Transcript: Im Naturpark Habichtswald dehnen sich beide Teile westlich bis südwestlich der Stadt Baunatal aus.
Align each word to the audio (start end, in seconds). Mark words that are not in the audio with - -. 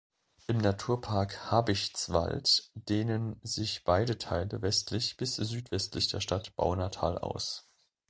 Im 0.47 0.57
Naturpark 0.57 1.51
Habichtswald 1.51 2.71
dehnen 2.73 3.39
sich 3.43 3.83
beide 3.83 4.17
Teile 4.17 4.59
westlich 4.63 5.15
bis 5.15 5.35
südwestlich 5.35 6.07
der 6.07 6.21
Stadt 6.21 6.55
Baunatal 6.55 7.19
aus. 7.19 7.69